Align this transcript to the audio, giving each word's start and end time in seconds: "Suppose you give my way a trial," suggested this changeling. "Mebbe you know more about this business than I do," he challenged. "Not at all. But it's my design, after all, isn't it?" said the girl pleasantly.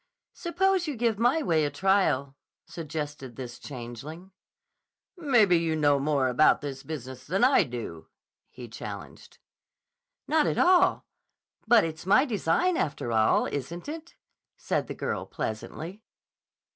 "Suppose 0.33 0.87
you 0.87 0.95
give 0.95 1.19
my 1.19 1.43
way 1.43 1.63
a 1.63 1.69
trial," 1.69 2.35
suggested 2.65 3.35
this 3.35 3.59
changeling. 3.59 4.31
"Mebbe 5.15 5.51
you 5.51 5.75
know 5.75 5.99
more 5.99 6.27
about 6.27 6.61
this 6.61 6.81
business 6.81 7.23
than 7.27 7.43
I 7.43 7.61
do," 7.63 8.07
he 8.49 8.67
challenged. 8.67 9.37
"Not 10.27 10.47
at 10.47 10.57
all. 10.57 11.05
But 11.67 11.83
it's 11.83 12.07
my 12.07 12.25
design, 12.25 12.77
after 12.77 13.11
all, 13.11 13.45
isn't 13.45 13.87
it?" 13.87 14.15
said 14.57 14.87
the 14.87 14.95
girl 14.95 15.27
pleasantly. 15.27 16.01